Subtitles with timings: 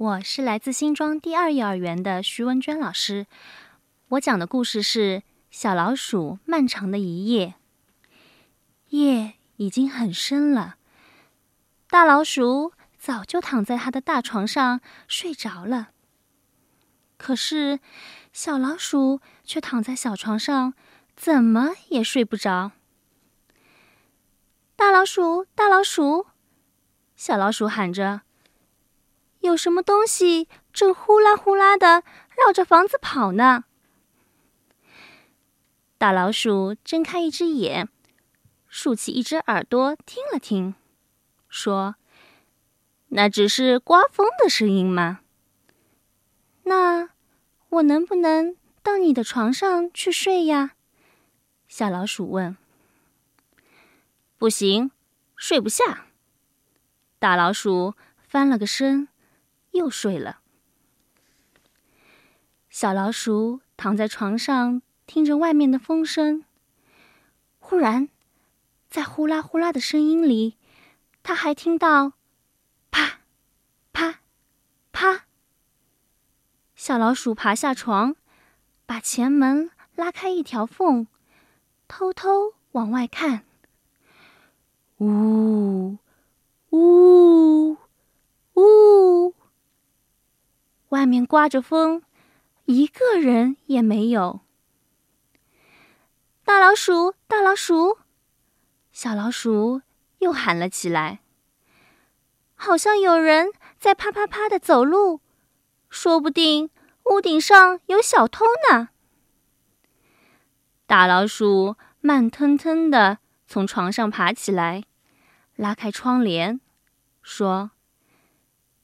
[0.00, 3.26] 我是来自新庄第二幼儿园的徐文娟老师。
[4.08, 5.18] 我讲的故事是
[5.50, 7.56] 《小老鼠漫长的一夜》。
[8.96, 10.76] 夜已经很深了，
[11.90, 15.90] 大老鼠早就躺在它的大床上睡着了。
[17.18, 17.80] 可是，
[18.32, 20.72] 小老鼠却躺在小床上，
[21.14, 22.72] 怎么也睡不着。
[24.76, 26.28] 大老鼠，大老鼠，
[27.14, 28.22] 小老鼠喊着。
[29.40, 32.02] 有什么东西正呼啦呼啦的
[32.36, 33.64] 绕着房子跑呢？
[35.98, 37.88] 大老鼠睁开一只眼，
[38.68, 40.74] 竖起一只耳朵听了听，
[41.48, 41.96] 说
[43.08, 45.20] ：“那只是刮风的声音吗？”
[46.64, 47.10] 那
[47.68, 50.72] 我能不能到你的床上去睡呀？
[51.66, 52.56] 小老鼠问。
[54.38, 54.90] “不行，
[55.36, 56.06] 睡不下。”
[57.18, 57.94] 大老鼠
[58.26, 59.08] 翻了个身。
[59.72, 60.40] 又睡了。
[62.68, 66.44] 小老鼠躺在床上，听着外面的风声。
[67.58, 68.08] 忽然，
[68.88, 70.56] 在呼啦呼啦的声音里，
[71.22, 72.12] 它还听到
[72.90, 73.20] “啪、
[73.92, 74.20] 啪、
[74.92, 75.26] 啪”。
[76.74, 78.16] 小老鼠爬下床，
[78.86, 81.06] 把前门拉开一条缝，
[81.86, 83.44] 偷偷往外看。
[84.98, 85.98] 呜，
[86.70, 87.76] 呜，
[88.54, 89.34] 呜。
[90.88, 92.02] 外面刮着风，
[92.66, 94.40] 一个人也没有。
[96.44, 97.98] 大老鼠，大老鼠，
[98.92, 99.82] 小老鼠
[100.20, 101.18] 又喊了起来。
[102.54, 105.20] 好像有人在啪啪啪的走路，
[105.88, 106.70] 说不定
[107.06, 108.90] 屋顶上有小偷呢。
[110.86, 114.84] 大老鼠慢腾腾的从床上爬起来，
[115.56, 116.60] 拉开窗帘，
[117.20, 117.72] 说：“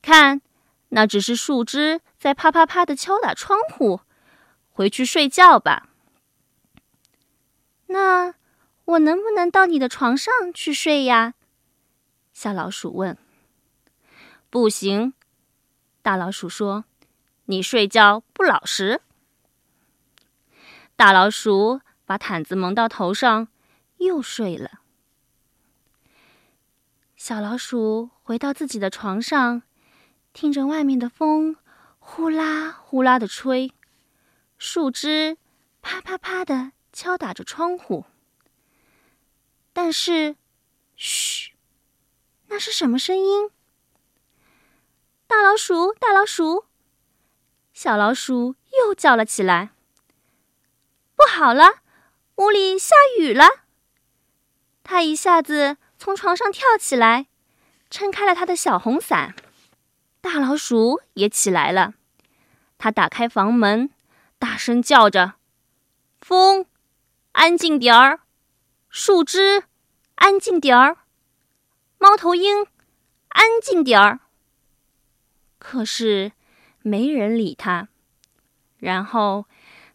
[0.02, 0.42] 看。”
[0.90, 4.00] 那只是树枝在啪啪啪的敲打窗户，
[4.70, 5.88] 回去睡觉吧。
[7.86, 8.34] 那
[8.84, 11.34] 我能不能到你的床上去睡呀？
[12.32, 13.16] 小老鼠问。
[14.50, 15.12] 不行，
[16.02, 16.84] 大老鼠说
[17.46, 19.02] ：“你睡觉不老实。”
[20.96, 23.48] 大老鼠把毯子蒙到头上，
[23.98, 24.80] 又睡了。
[27.16, 29.62] 小老鼠回到自己的床上。
[30.32, 31.56] 听着外面的风
[32.08, 33.72] 呼啦呼啦的吹，
[34.58, 35.36] 树枝
[35.82, 38.06] 啪啪啪的敲打着窗户。
[39.72, 40.36] 但是，
[40.94, 41.52] 嘘，
[42.46, 43.50] 那是什么声音？
[45.26, 46.66] 大老鼠，大老鼠，
[47.72, 49.72] 小老鼠又叫了起来。
[51.16, 51.82] 不好了，
[52.36, 53.64] 屋里下雨了！
[54.84, 57.26] 它一下子从床上跳起来，
[57.90, 59.34] 撑开了它的小红伞。
[60.26, 61.94] 大老鼠也起来了，
[62.78, 63.90] 它打开房门，
[64.40, 65.34] 大声叫着
[66.20, 66.66] ：“风，
[67.30, 68.22] 安静点儿；
[68.88, 69.62] 树枝，
[70.16, 70.96] 安静点儿；
[71.98, 72.66] 猫头鹰，
[73.28, 74.18] 安静点儿。”
[75.60, 76.32] 可是
[76.82, 77.86] 没人理它。
[78.78, 79.46] 然后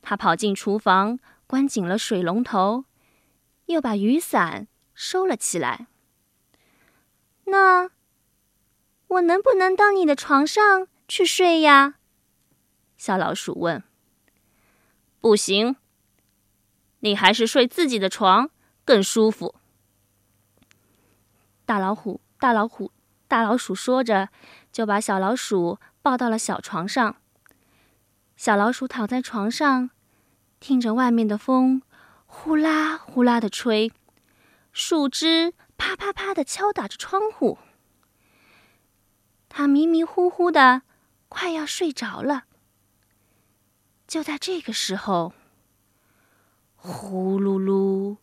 [0.02, 2.86] 他跑进厨房，关紧了水龙头，
[3.66, 5.88] 又把雨伞收了起来。
[7.47, 7.90] 那。
[9.22, 11.96] 能不能到你的床上去睡呀？
[12.98, 13.84] 小老鼠问。
[15.20, 15.76] 不行，
[17.00, 18.50] 你还是睡自己的床
[18.84, 19.56] 更舒服。
[21.66, 22.92] 大老虎，大老虎，
[23.28, 24.30] 大老鼠说着，
[24.72, 27.16] 就把小老鼠抱到了小床上。
[28.36, 29.92] 小老鼠躺在床上，
[30.59, 31.84] 听着外面的风
[32.26, 33.92] 呼啦呼啦的吹，
[34.72, 37.59] 树枝啪啪啪的敲打着窗户。
[39.54, 40.84] 他迷迷糊糊的，
[41.28, 42.46] 快要睡着了。
[44.08, 45.34] 就在这个时候，
[46.78, 48.16] 呼噜噜，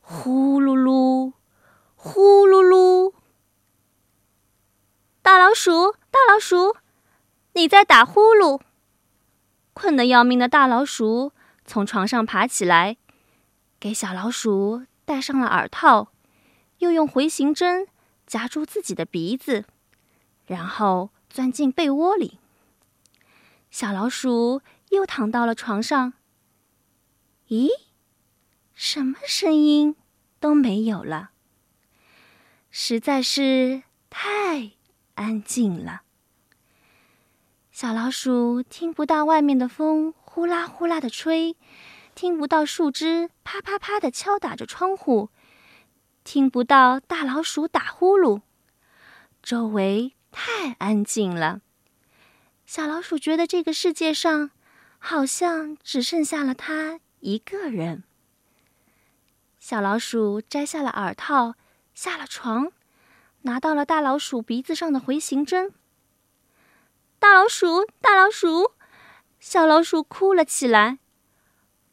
[0.00, 1.32] 呼噜噜，
[1.94, 3.14] 呼噜噜，
[5.22, 6.76] 大老鼠，大老鼠，
[7.52, 8.60] 你在打呼噜！
[9.74, 11.30] 困得要命的大老鼠
[11.64, 12.96] 从床上爬起来，
[13.78, 16.08] 给小老鼠戴上了耳套，
[16.78, 17.86] 又用回形针
[18.26, 19.66] 夹住自己的鼻子。
[20.46, 22.38] 然后钻进被窝里，
[23.70, 24.60] 小老鼠
[24.90, 26.12] 又躺到了床上。
[27.48, 27.68] 咦，
[28.74, 29.96] 什么声音
[30.40, 31.30] 都没有了，
[32.70, 34.72] 实在是太
[35.14, 36.02] 安静了。
[37.70, 41.56] 小老鼠听不到外面的风呼啦呼啦的吹，
[42.14, 45.30] 听不到树枝啪啪啪的敲打着窗户，
[46.22, 48.42] 听不到大老鼠打呼噜，
[49.42, 50.14] 周围。
[50.36, 51.60] 太安静了，
[52.66, 54.50] 小老鼠觉得这个世界上
[54.98, 58.02] 好像只剩下了它一个人。
[59.60, 61.54] 小老鼠摘下了耳套，
[61.94, 62.72] 下了床，
[63.42, 65.72] 拿到了大老鼠鼻子上的回形针。
[67.20, 68.72] 大老鼠，大老鼠，
[69.38, 70.98] 小老鼠哭了起来：“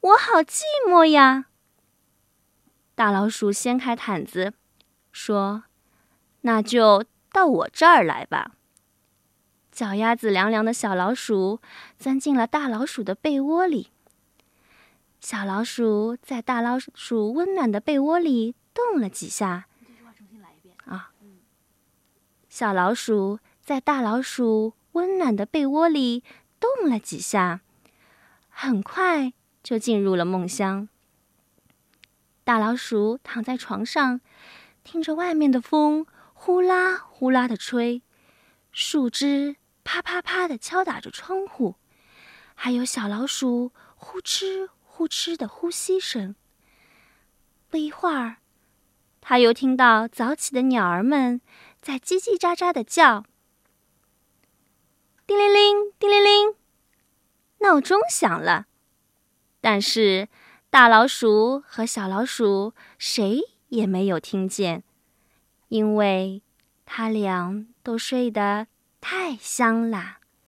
[0.01, 1.45] 我好寂寞呀！”
[2.95, 4.53] 大老鼠掀开毯子，
[5.11, 5.63] 说
[6.41, 8.51] ：“那就到我这儿来吧。”
[9.71, 11.61] 脚丫子凉凉的小老鼠
[11.97, 13.89] 钻进了大老鼠的被窝里。
[15.19, 19.67] 小老鼠在大老鼠温暖的被窝里动了几下。
[20.85, 21.11] 啊！
[22.49, 26.23] 小老鼠在大老鼠温暖的被窝里
[26.59, 27.61] 动了几下，
[28.49, 29.31] 很快
[29.63, 30.89] 就进入了梦乡。
[32.43, 34.19] 大老鼠躺在床上，
[34.83, 36.05] 听着外面的风
[36.43, 38.01] 呼啦呼啦的吹，
[38.71, 39.57] 树枝。
[39.83, 41.75] 啪啪啪的敲打着窗户，
[42.55, 46.33] 还有小老鼠呼哧呼哧的呼吸声。
[47.69, 48.37] 不一会儿，
[49.21, 51.41] 他又听到早起的鸟儿们
[51.79, 53.23] 在叽叽喳喳的叫。
[55.27, 56.55] 叮铃铃，叮铃铃，
[57.59, 58.65] 闹钟响了。
[59.59, 60.27] 但是
[60.71, 64.83] 大老鼠和小老鼠谁也没有听见，
[65.71, 66.43] 因为
[66.85, 68.67] 他俩都睡得。
[69.01, 70.20] 太香啦！